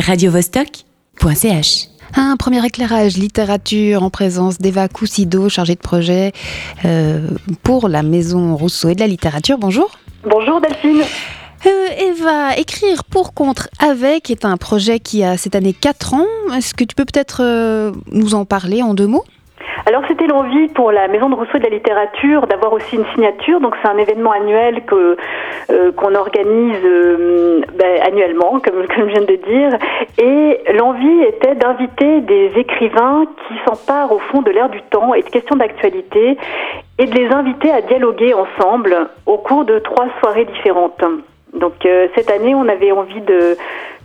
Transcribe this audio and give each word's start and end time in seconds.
radiovostok.ch. 0.00 1.88
Un 2.16 2.36
premier 2.36 2.64
éclairage 2.64 3.16
littérature 3.16 4.02
en 4.02 4.10
présence 4.10 4.58
d'Eva 4.58 4.88
Coussido, 4.88 5.48
chargée 5.48 5.74
de 5.74 5.80
projet 5.80 6.32
euh, 6.84 7.28
pour 7.62 7.88
la 7.88 8.02
Maison 8.02 8.56
Rousseau 8.56 8.90
et 8.90 8.94
de 8.94 9.00
la 9.00 9.06
littérature. 9.06 9.58
Bonjour. 9.58 9.90
Bonjour 10.24 10.60
Delphine. 10.60 11.02
Euh, 11.66 12.10
Eva, 12.10 12.56
écrire 12.58 13.04
pour, 13.04 13.32
contre, 13.32 13.68
avec 13.78 14.30
est 14.30 14.44
un 14.44 14.56
projet 14.56 15.00
qui 15.00 15.24
a 15.24 15.36
cette 15.38 15.54
année 15.54 15.72
4 15.72 16.14
ans. 16.14 16.26
Est-ce 16.54 16.74
que 16.74 16.84
tu 16.84 16.94
peux 16.94 17.06
peut-être 17.06 17.38
euh, 17.42 17.92
nous 18.12 18.34
en 18.34 18.44
parler 18.44 18.82
en 18.82 18.94
deux 18.94 19.06
mots? 19.06 19.24
Alors 19.86 20.02
c'était 20.08 20.26
l'envie 20.26 20.68
pour 20.68 20.92
la 20.92 21.08
Maison 21.08 21.28
de 21.28 21.34
Rousseau 21.34 21.56
et 21.56 21.58
de 21.58 21.64
la 21.64 21.70
littérature 21.70 22.46
d'avoir 22.46 22.72
aussi 22.72 22.96
une 22.96 23.04
signature. 23.14 23.60
Donc 23.60 23.74
c'est 23.82 23.88
un 23.88 23.98
événement 23.98 24.32
annuel 24.32 24.82
que 24.86 25.16
euh, 25.70 25.92
qu'on 25.92 26.14
organise 26.14 26.76
euh, 26.84 27.62
ben, 27.76 28.00
annuellement, 28.06 28.60
comme, 28.60 28.86
comme 28.94 29.08
je 29.08 29.14
viens 29.14 29.22
de 29.22 29.36
dire. 29.36 29.78
Et 30.18 30.60
l'envie 30.74 31.22
était 31.28 31.54
d'inviter 31.54 32.20
des 32.20 32.52
écrivains 32.56 33.24
qui 33.48 33.54
s'emparent 33.66 34.12
au 34.12 34.18
fond 34.18 34.42
de 34.42 34.50
l'air 34.50 34.68
du 34.68 34.80
temps 34.82 35.14
et 35.14 35.22
de 35.22 35.28
questions 35.28 35.56
d'actualité 35.56 36.36
et 36.98 37.06
de 37.06 37.14
les 37.14 37.28
inviter 37.32 37.70
à 37.70 37.80
dialoguer 37.80 38.34
ensemble 38.34 39.08
au 39.26 39.38
cours 39.38 39.64
de 39.64 39.78
trois 39.80 40.06
soirées 40.20 40.44
différentes. 40.44 41.02
Donc 41.54 41.86
euh, 41.86 42.08
cette 42.16 42.30
année, 42.30 42.54
on 42.54 42.68
avait 42.68 42.92
envie 42.92 43.20
de, 43.20 43.56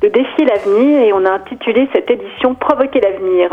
de 0.02 0.08
défier 0.08 0.45
l'avenir 0.45 1.02
et 1.02 1.13
on 1.13 1.26
a 1.26 1.31
intitulé 1.31 1.88
cette 1.94 2.09
édition 2.09 2.55
Provoquer 2.55 2.99
l'avenir. 3.02 3.52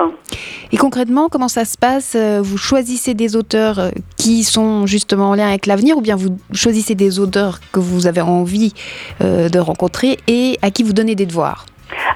Et 0.72 0.76
concrètement, 0.76 1.28
comment 1.28 1.48
ça 1.48 1.64
se 1.64 1.76
passe? 1.78 2.14
Euh, 2.16 2.40
Vous 2.42 2.56
choisissez 2.58 3.14
des 3.14 3.36
auteurs 3.36 3.78
euh, 3.78 3.90
qui 4.16 4.44
sont 4.44 4.86
justement 4.86 5.30
en 5.30 5.34
lien 5.34 5.48
avec 5.48 5.66
l'avenir 5.66 5.96
ou 5.96 6.00
bien 6.00 6.16
vous 6.16 6.36
choisissez 6.52 6.94
des 6.94 7.18
auteurs 7.18 7.60
que 7.72 7.80
vous 7.80 8.06
avez 8.06 8.20
envie 8.20 8.72
de 9.20 9.58
rencontrer 9.58 10.18
et 10.28 10.58
à 10.62 10.70
qui 10.70 10.82
vous 10.82 10.92
donnez 10.92 11.14
des 11.14 11.26
devoirs? 11.26 11.66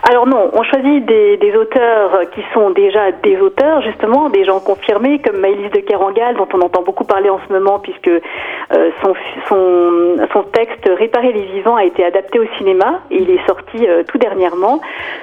Alors 0.03 0.27
non, 0.27 0.51
on 0.53 0.63
choisit 0.63 1.05
des, 1.05 1.57
auteurs 1.57 2.31
qui 2.31 2.43
sont 2.55 2.71
déjà 2.71 3.13
des 3.13 3.39
auteurs, 3.41 3.83
justement, 3.83 4.31
des 4.31 4.45
gens 4.45 4.61
confirmés, 4.61 5.19
comme 5.19 5.39
Maëlys 5.39 5.71
de 5.71 5.81
Kerangal, 5.81 6.37
dont 6.37 6.49
on 6.55 6.61
entend 6.63 6.83
beaucoup 6.83 7.05
parler 7.05 7.29
en 7.29 7.39
ce 7.47 7.53
moment, 7.53 7.79
puisque 7.79 8.09
euh, 8.09 8.91
son, 9.03 9.15
son, 9.49 10.27
son, 10.33 10.43
texte 10.45 10.89
Réparer 10.89 11.33
les 11.33 11.43
vivants 11.43 11.77
a 11.77 11.85
été 11.85 12.05
adapté 12.05 12.39
au 12.39 12.47
cinéma, 12.57 13.01
et 13.11 13.19
il 13.23 13.31
est 13.31 13.47
sorti 13.47 13.87
euh, 13.87 14.03
tout 14.09 14.19
dernièrement. 14.19 14.81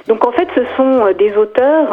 Donc 0.07 0.25
en 0.27 0.31
fait, 0.31 0.47
ce 0.55 0.63
sont 0.75 1.11
des 1.17 1.35
auteurs 1.37 1.89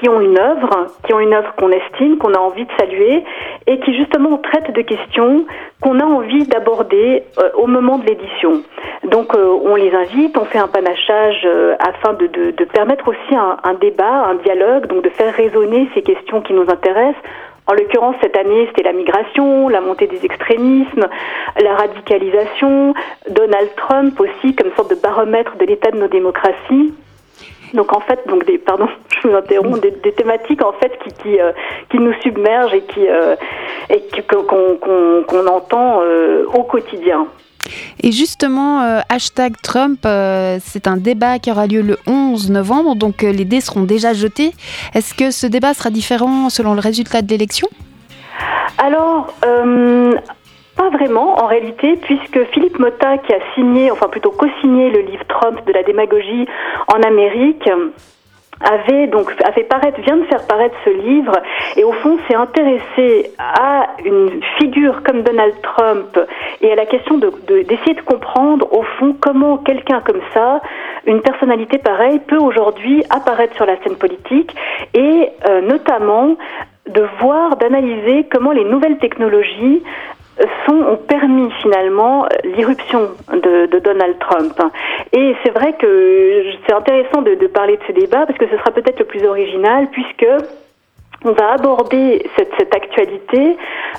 qui 0.00 0.08
ont 0.08 0.20
une 0.20 0.38
œuvre, 0.38 0.86
qui 1.04 1.12
ont 1.12 1.20
une 1.20 1.32
œuvre 1.32 1.54
qu'on 1.56 1.70
estime, 1.70 2.18
qu'on 2.18 2.34
a 2.34 2.38
envie 2.38 2.64
de 2.64 2.70
saluer, 2.78 3.24
et 3.66 3.80
qui 3.80 3.96
justement 3.96 4.38
traitent 4.38 4.72
de 4.72 4.82
questions 4.82 5.44
qu'on 5.80 6.00
a 6.00 6.04
envie 6.04 6.46
d'aborder 6.46 7.24
euh, 7.38 7.50
au 7.54 7.66
moment 7.66 7.98
de 7.98 8.06
l'édition. 8.06 8.62
Donc 9.10 9.34
euh, 9.34 9.58
on 9.62 9.74
les 9.74 9.92
invite, 9.94 10.36
on 10.36 10.44
fait 10.44 10.58
un 10.58 10.68
panachage 10.68 11.42
euh, 11.44 11.74
afin 11.78 12.12
de, 12.12 12.64
permettre 12.64 13.08
aussi 13.08 13.34
un, 13.34 13.74
débat, 13.74 14.26
un 14.26 14.34
dialogue, 14.34 14.86
donc 14.86 15.02
de 15.02 15.08
faire 15.08 15.34
résonner 15.34 15.88
ces 15.94 16.02
questions 16.02 16.42
qui 16.42 16.52
nous 16.52 16.68
intéressent. 16.68 17.22
En 17.66 17.74
l'occurrence, 17.74 18.16
cette 18.22 18.36
année, 18.36 18.66
c'était 18.68 18.82
la 18.82 18.92
migration, 18.92 19.68
la 19.68 19.80
montée 19.80 20.06
des 20.06 20.24
extrémismes, 20.24 21.06
la 21.60 21.74
radicalisation, 21.74 22.94
Donald 23.30 23.70
Trump 23.76 24.18
aussi 24.20 24.54
comme 24.54 24.72
sorte 24.74 24.90
de 24.90 24.96
baromètre 24.96 25.56
de 25.56 25.64
l'état 25.64 25.90
de 25.90 25.98
nos 25.98 26.08
démocraties. 26.08 26.94
Donc 27.74 27.94
en 27.94 28.00
fait, 28.00 28.26
donc 28.26 28.44
pardon, 28.64 28.88
je 29.22 29.28
vous 29.28 29.34
interromps, 29.34 29.80
des, 29.80 30.12
thématiques 30.12 30.64
en 30.64 30.72
fait 30.72 30.98
qui 31.02 31.12
qui, 31.22 31.40
euh, 31.40 31.52
qui 31.90 31.98
nous 31.98 32.14
submergent 32.22 32.74
et 32.74 32.82
qui 32.82 33.06
et 33.90 34.02
qu'on 34.26 34.76
qu'on 35.22 35.46
entend 35.46 36.02
au 36.54 36.62
quotidien. 36.64 37.26
Et 38.02 38.12
justement, 38.12 38.82
euh, 38.82 39.00
hashtag 39.08 39.54
Trump, 39.62 40.00
euh, 40.06 40.58
c'est 40.60 40.86
un 40.86 40.96
débat 40.96 41.38
qui 41.38 41.50
aura 41.50 41.66
lieu 41.66 41.82
le 41.82 41.98
11 42.06 42.50
novembre, 42.50 42.94
donc 42.94 43.24
euh, 43.24 43.32
les 43.32 43.44
dés 43.44 43.60
seront 43.60 43.82
déjà 43.82 44.12
jetés. 44.12 44.52
Est-ce 44.94 45.14
que 45.14 45.30
ce 45.30 45.46
débat 45.46 45.74
sera 45.74 45.90
différent 45.90 46.50
selon 46.50 46.74
le 46.74 46.80
résultat 46.80 47.22
de 47.22 47.28
l'élection? 47.28 47.68
Alors, 48.78 49.34
pas 50.76 50.90
vraiment, 50.90 51.42
en 51.42 51.46
réalité, 51.46 51.96
puisque 51.96 52.44
Philippe 52.52 52.78
Motta, 52.78 53.18
qui 53.18 53.32
a 53.32 53.38
signé, 53.54 53.90
enfin 53.90 54.06
plutôt 54.06 54.30
co-signé 54.30 54.90
le 54.90 55.00
livre 55.00 55.24
Trump 55.28 55.66
de 55.66 55.72
la 55.72 55.82
démagogie 55.82 56.46
en 56.86 57.02
Amérique, 57.02 57.68
avait 58.60 59.06
donc 59.06 59.32
a 59.44 59.52
fait 59.52 59.64
paraître, 59.64 60.00
vient 60.00 60.16
de 60.16 60.24
faire 60.24 60.46
paraître 60.46 60.74
ce 60.84 60.90
livre. 60.90 61.36
Et 61.76 61.84
au 61.84 61.92
fond 61.92 62.18
s'est 62.28 62.34
intéressé 62.34 63.30
à 63.38 63.86
une 64.04 64.40
figure 64.58 65.02
comme 65.02 65.22
Donald 65.22 65.54
Trump 65.62 66.18
et 66.60 66.72
à 66.72 66.74
la 66.74 66.86
question 66.86 67.18
de, 67.18 67.30
d'essayer 67.62 67.94
de, 67.94 68.02
comprendre 68.02 68.72
au 68.72 68.82
fond 68.98 69.14
comment 69.20 69.58
quelqu'un 69.58 70.00
comme 70.00 70.20
ça, 70.34 70.60
une 71.06 71.20
personnalité 71.20 71.78
pareille, 71.78 72.20
peut 72.20 72.38
aujourd'hui 72.38 73.04
apparaître 73.10 73.54
sur 73.54 73.66
la 73.66 73.76
scène 73.82 73.96
politique 73.96 74.54
et 74.94 75.28
euh, 75.48 75.60
notamment 75.62 76.36
de 76.88 77.04
voir, 77.20 77.56
d'analyser 77.56 78.26
comment 78.32 78.52
les 78.52 78.64
nouvelles 78.64 78.98
technologies 78.98 79.82
ont 80.68 80.96
permis 80.96 81.50
finalement 81.62 82.26
l'irruption 82.44 83.10
de, 83.32 83.78
Donald 83.78 84.18
Trump. 84.18 84.60
Et 85.12 85.34
c'est 85.42 85.50
vrai 85.50 85.74
que 85.74 86.44
c'est 86.66 86.74
intéressant 86.74 87.22
de, 87.22 87.46
parler 87.46 87.76
de 87.76 87.82
ce 87.86 87.92
débat 87.92 88.26
parce 88.26 88.38
que 88.38 88.46
ce 88.46 88.56
sera 88.58 88.70
peut-être 88.70 88.98
le 88.98 89.06
plus 89.06 89.24
original 89.24 89.88
puisque 89.90 90.26
on 91.24 91.32
va 91.32 91.52
aborder 91.52 92.24
cette, 92.36 92.74
actualité 92.74 93.56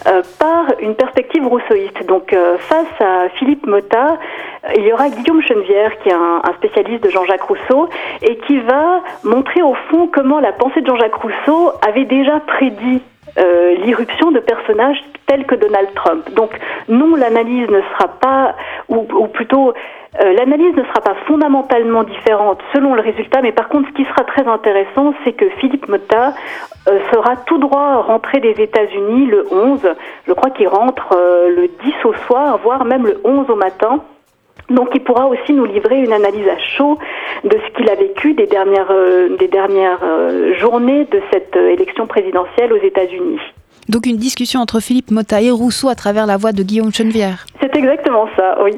euh, 0.08 0.22
par 0.40 0.66
une 0.80 0.96
perspective 0.96 1.46
rousseauiste. 1.46 2.06
Donc 2.08 2.32
euh, 2.32 2.58
face 2.58 2.88
à 3.02 3.30
Philippe 3.38 3.66
Motta, 3.66 4.18
il 4.76 4.86
y 4.86 4.94
aura 4.94 5.10
Guillaume 5.10 5.42
Chenevière 5.42 5.98
qui 6.00 6.10
est 6.10 6.14
un, 6.14 6.42
un 6.44 6.54
spécialiste 6.54 7.04
de 7.04 7.10
Jean-Jacques 7.10 7.44
Rousseau 7.44 7.90
et 8.22 8.38
qui 8.38 8.60
va 8.60 9.02
montrer 9.24 9.62
au 9.62 9.74
fond 9.90 10.10
comment 10.12 10.40
la 10.40 10.54
pensée 10.54 10.82
de 10.82 10.88
Jean-Jacques 10.88 11.16
Rousseau 11.16 11.72
avait 11.86 12.06
déjà 12.06 12.40
prédit 12.42 13.02
euh, 13.38 13.76
l'irruption 13.84 14.32
de 14.32 14.40
personnages 14.40 15.02
tels 15.30 15.46
que 15.46 15.56
Donald 15.56 15.94
Trump. 15.94 16.30
Donc 16.34 16.52
non, 16.90 17.16
l'analyse 17.16 17.70
ne 17.70 17.82
sera 17.94 18.08
pas, 18.20 18.56
ou, 18.90 19.06
ou 19.14 19.28
plutôt 19.28 19.74
euh, 20.22 20.34
l'analyse 20.34 20.76
ne 20.76 20.84
sera 20.84 21.02
pas 21.02 21.16
fondamentalement 21.28 22.04
différente 22.04 22.60
selon 22.74 22.96
le 22.96 23.02
résultat, 23.02 23.42
mais 23.44 23.52
par 23.52 23.70
contre, 23.70 23.90
ce 23.90 23.94
qui 23.94 24.06
sera 24.06 24.24
très 24.24 24.48
intéressant, 24.48 25.14
c'est 25.24 25.34
que 25.34 25.48
Philippe 25.60 25.88
Motta 25.88 26.34
euh, 26.88 27.00
sera 27.14 27.36
tout 27.46 27.60
droit 27.60 28.02
rentré 28.02 28.40
des 28.40 28.60
États-Unis 28.60 29.28
le 29.28 29.46
11. 29.52 29.88
Je 30.28 30.34
crois 30.34 30.50
qu'il 30.50 30.68
rentre 30.68 31.16
euh, 31.16 31.56
le 31.56 31.68
10 31.68 31.94
au 32.06 32.14
soir, 32.28 32.60
voire 32.64 32.86
même 32.86 33.06
le 33.06 33.22
11 33.24 33.52
au 33.52 33.56
matin. 33.56 34.02
Donc 34.72 34.90
il 34.94 35.04
pourra 35.04 35.28
aussi 35.28 35.54
nous 35.54 35.66
livrer 35.66 36.00
une 36.00 36.14
analyse 36.14 36.48
à 36.48 36.58
chaud 36.58 36.98
de 37.44 37.58
ce 37.58 37.78
qu'il 37.78 37.90
a 37.90 37.96
vécu 37.96 38.34
des 38.34 38.48
dernières, 38.48 38.92
euh, 38.92 39.38
des 39.38 39.48
dernières 39.48 40.04
euh, 40.04 40.58
journées 40.60 41.06
de 41.06 41.22
cette 41.32 41.56
euh, 41.56 41.74
élection 41.74 42.08
présidentielle 42.08 42.74
aux 42.74 42.84
États-Unis. 42.84 43.40
Donc 43.88 44.06
une 44.06 44.18
discussion 44.18 44.60
entre 44.60 44.80
Philippe 44.80 45.10
Motta 45.10 45.42
et 45.42 45.50
Rousseau 45.50 45.90
à 45.90 45.96
travers 45.96 46.28
la 46.28 46.38
voix 46.38 46.52
de 46.52 46.62
Guillaume 46.62 46.94
Chenevière. 46.94 47.48
C'est 47.60 47.76
exactement 47.76 48.28
ça, 48.36 48.58
oui. 48.64 48.74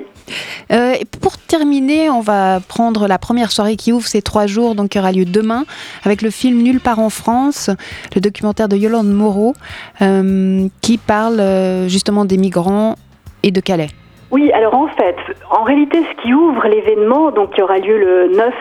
Euh, 0.71 0.93
pour 1.19 1.37
terminer, 1.37 2.09
on 2.09 2.21
va 2.21 2.61
prendre 2.61 3.07
la 3.07 3.17
première 3.17 3.51
soirée 3.51 3.75
qui 3.75 3.91
ouvre 3.91 4.07
ces 4.07 4.21
trois 4.21 4.47
jours, 4.47 4.73
donc 4.73 4.89
qui 4.91 4.99
aura 4.99 5.11
lieu 5.11 5.25
demain, 5.25 5.65
avec 6.05 6.21
le 6.21 6.29
film 6.29 6.61
Nulle 6.61 6.79
part 6.79 6.99
en 6.99 7.09
France, 7.09 7.69
le 8.15 8.21
documentaire 8.21 8.69
de 8.69 8.77
Yolande 8.77 9.11
Moreau, 9.11 9.53
euh, 10.01 10.67
qui 10.79 10.97
parle 10.97 11.41
justement 11.89 12.23
des 12.23 12.37
migrants 12.37 12.95
et 13.43 13.51
de 13.51 13.59
Calais. 13.59 13.89
Oui, 14.31 14.49
alors 14.53 14.75
en 14.75 14.87
fait, 14.87 15.17
en 15.49 15.63
réalité, 15.63 16.01
ce 16.09 16.21
qui 16.21 16.33
ouvre 16.33 16.65
l'événement, 16.65 17.31
donc 17.31 17.53
qui 17.53 17.61
aura 17.61 17.79
lieu 17.79 17.97
le 17.97 18.29
9, 18.29 18.53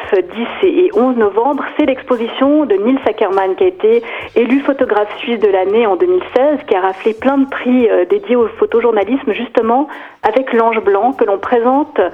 10 0.62 0.66
et 0.66 0.90
11 0.94 1.16
novembre, 1.16 1.64
c'est 1.78 1.86
l'exposition 1.86 2.64
de 2.66 2.74
Nils 2.74 2.98
Ackermann, 3.06 3.54
qui 3.54 3.62
a 3.62 3.66
été 3.68 4.02
élu 4.34 4.58
photographe 4.60 5.16
suisse 5.18 5.38
de 5.38 5.46
l'année 5.46 5.86
en 5.86 5.94
2016, 5.94 6.64
qui 6.66 6.74
a 6.74 6.80
raflé 6.80 7.14
plein 7.14 7.38
de 7.38 7.48
prix 7.48 7.88
euh, 7.88 8.04
dédiés 8.04 8.34
au 8.34 8.48
photojournalisme, 8.58 9.32
justement 9.32 9.86
avec 10.24 10.52
l'Ange 10.52 10.80
Blanc, 10.80 11.12
que 11.12 11.24
l'on 11.24 11.38
présente 11.38 12.00
euh, 12.00 12.08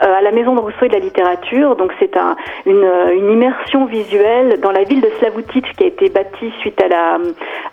à 0.00 0.22
la 0.22 0.32
Maison 0.32 0.54
de 0.54 0.60
Rousseau 0.60 0.86
et 0.86 0.88
de 0.88 0.94
la 0.94 1.00
littérature. 1.00 1.76
Donc 1.76 1.92
c'est 1.98 2.16
un, 2.16 2.34
une, 2.64 2.88
une, 3.14 3.30
immersion 3.30 3.84
visuelle 3.84 4.58
dans 4.60 4.72
la 4.72 4.84
ville 4.84 5.02
de 5.02 5.10
Slavutich, 5.18 5.70
qui 5.76 5.84
a 5.84 5.86
été 5.86 6.08
bâtie 6.08 6.50
suite 6.60 6.82
à 6.82 6.88
la, 6.88 7.18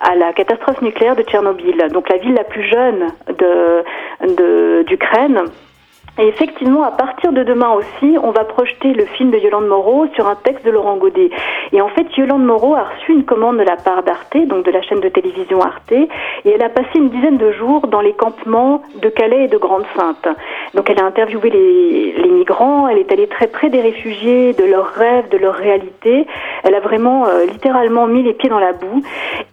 à 0.02 0.16
la 0.16 0.34
catastrophe 0.34 0.82
nucléaire 0.82 1.16
de 1.16 1.24
Tchernobyl. 1.24 1.78
Donc 1.94 2.10
la 2.10 2.18
ville 2.18 2.34
la 2.34 2.44
plus 2.44 2.64
jeune 2.64 3.08
de, 3.30 3.84
d'Ukraine 4.22 5.46
et 6.20 6.28
effectivement, 6.28 6.84
à 6.84 6.92
partir 6.92 7.32
de 7.32 7.44
demain 7.44 7.72
aussi, 7.72 8.18
on 8.22 8.32
va 8.32 8.44
projeter 8.44 8.92
le 8.92 9.06
film 9.06 9.32
de 9.32 9.38
Yolande 9.38 9.68
Moreau 9.68 10.06
sur 10.16 10.28
un 10.28 10.36
texte 10.36 10.66
de 10.66 10.72
Laurent 10.72 10.98
Godet. 10.98 11.30
Et 11.72 11.82
en 11.82 11.88
fait, 11.88 12.06
Yolande 12.18 12.44
Moreau 12.44 12.76
a 12.76 12.84
reçu 12.84 13.14
une 13.14 13.24
commande 13.24 13.58
de 13.58 13.64
la 13.64 13.78
part 13.78 14.04
d'Arte, 14.04 14.36
donc 14.48 14.66
de 14.66 14.72
la 14.72 14.82
chaîne 14.82 15.00
de 15.00 15.08
télévision 15.08 15.62
Arte, 15.62 15.94
et 15.94 16.10
elle 16.44 16.62
a 16.62 16.68
passé 16.68 16.90
une 16.96 17.08
dizaine 17.08 17.38
de 17.38 17.54
jours 17.54 17.88
dans 17.88 18.02
les 18.02 18.12
campements 18.12 18.82
de 19.02 19.08
Calais 19.08 19.46
et 19.46 19.48
de 19.48 19.56
Grande-Sainte. 19.56 20.28
Donc 20.74 20.90
elle 20.90 21.00
a 21.00 21.06
interviewé 21.06 21.52
les, 21.52 22.12
les, 22.12 22.30
migrants, 22.30 22.90
elle 22.90 22.98
est 22.98 23.12
allée 23.14 23.28
très 23.28 23.48
près 23.48 23.70
des 23.70 23.80
réfugiés, 23.80 24.52
de 24.52 24.66
leurs 24.66 24.88
rêves, 24.88 25.30
de 25.30 25.38
leur 25.38 25.54
réalité. 25.54 26.28
Elle 26.64 26.76
a 26.76 26.80
vraiment 26.80 27.28
euh, 27.28 27.46
littéralement 27.46 28.08
mis 28.08 28.24
les 28.24 28.34
pieds 28.34 28.50
dans 28.50 28.60
la 28.60 28.74
boue 28.74 29.02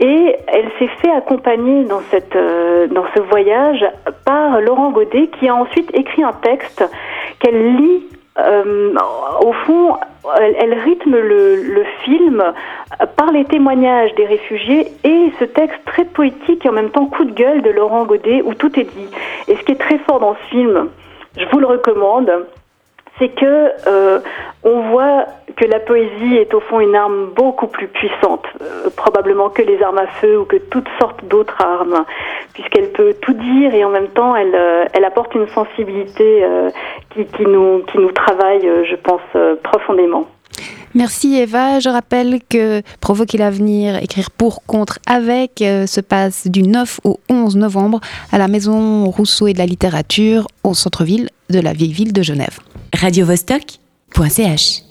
et 0.01 0.37
elle 0.47 0.69
s'est 0.79 0.91
fait 1.03 1.11
accompagner 1.11 1.85
dans, 1.85 2.01
cette, 2.11 2.37
euh, 2.37 2.87
dans 2.89 3.05
ce 3.15 3.21
voyage 3.21 3.85
par 4.25 4.61
Laurent 4.61 4.91
Godet 4.91 5.29
qui 5.39 5.49
a 5.49 5.55
ensuite 5.55 5.91
écrit 5.95 6.23
un 6.23 6.33
texte 6.33 6.85
qu'elle 7.41 7.77
lit 7.77 8.07
euh, 8.39 8.93
au 9.41 9.53
fond, 9.53 9.95
elle, 10.39 10.75
rythme 10.75 11.17
le, 11.17 11.85
film 12.05 12.43
par 13.17 13.33
les 13.33 13.45
témoignages 13.45 14.15
des 14.15 14.27
réfugiés 14.27 14.93
et 15.05 15.33
ce 15.39 15.45
texte 15.45 15.81
très 15.87 16.05
poétique 16.05 16.65
et 16.67 16.69
en 16.69 16.73
même 16.73 16.91
temps 16.91 17.07
coup 17.07 17.25
de 17.25 17.33
gueule 17.33 17.63
de 17.63 17.71
Laurent 17.71 18.05
Godet 18.05 18.43
où 18.45 18.55
tout 18.55 18.79
est 18.79 18.85
dit. 18.85 19.09
Et 19.49 19.57
ce 19.57 19.63
qui 19.63 19.73
est 19.73 19.81
très 19.81 19.99
fort 19.99 20.21
dans 20.21 20.35
ce 20.35 20.49
film, 20.51 20.89
je 21.39 21.45
vous 21.51 21.59
le 21.59 21.67
recommande, 21.67 22.31
c'est 23.19 23.29
que 23.29 23.71
euh, 23.87 24.21
on 24.63 24.91
voit 24.91 25.27
que 25.57 25.65
la 25.65 25.81
poésie 25.81 26.37
est 26.37 26.53
au 26.53 26.61
fond 26.61 26.81
une 26.81 26.95
arme 26.95 27.31
beaucoup 27.35 27.67
plus 27.67 27.89
puissante, 27.89 28.45
euh, 28.61 28.91
probablement 28.95 29.49
que 29.49 29.63
les 29.63 29.83
armes 29.83 29.99
à 29.99 30.07
feu 30.07 30.39
ou 30.39 30.45
que 30.45 30.57
toutes 30.57 30.89
sortes 31.01 31.25
d'autres 31.25 31.57
armes, 31.63 32.05
puisqu'elle 32.53 32.91
peut 32.93 33.15
tout 33.23 33.33
dire 33.33 33.75
et 33.75 33.85
en 33.85 33.91
même 33.91 34.09
temps 34.09 34.37
elle, 34.37 34.55
euh, 34.55 34.85
elle 34.93 35.05
apporte 35.05 35.35
une 35.35 35.49
sensibilité 35.49 36.45
qui, 37.11 37.25
qui, 37.27 37.43
nous, 37.43 37.83
qui 37.91 37.99
nous 37.99 38.13
travaille, 38.13 38.69
je 38.85 38.97
pense, 38.97 39.21
profondément. 39.63 40.27
Merci 40.97 41.35
Eva. 41.35 41.79
Je 41.79 41.91
rappelle 41.91 42.41
que 42.49 42.83
Provoquer 43.01 43.37
l'avenir, 43.37 43.97
écrire 44.03 44.31
pour, 44.31 44.65
contre, 44.65 44.99
avec 45.07 45.53
se 45.59 46.01
passe 46.01 46.47
du 46.47 46.63
9 46.63 47.01
au 47.05 47.21
11 47.29 47.57
novembre 47.57 48.01
à 48.33 48.39
la 48.39 48.49
Maison 48.49 49.11
Rousseau 49.11 49.47
et 49.47 49.53
de 49.53 49.59
la 49.59 49.67
littérature 49.67 50.47
au 50.65 50.73
centre-ville 50.73 51.29
de 51.51 51.61
la 51.61 51.75
vieille 51.75 51.93
ville 51.93 52.13
de 52.15 52.23
Genève. 52.23 52.59
radiovostok.ch 52.95 54.83